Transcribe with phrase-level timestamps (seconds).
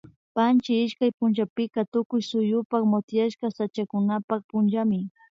[0.35, 4.99] Panchi ishkay punllapika Tukuy suyupak motiashka sachakunapak punllami